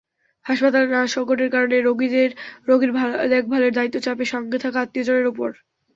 হাসপাতালে 0.45 0.87
নার্স–সংকটের 0.87 1.49
কারণে 1.51 1.75
রোগীর 1.79 2.91
দেখভালের 3.31 3.71
দায়িত্ব 3.77 3.97
চাপে 4.05 4.25
সঙ্গে 4.33 4.57
থাকা 4.63 4.77
আত্মীয়স্বজনের 4.81 5.31
ওপর। 5.31 5.49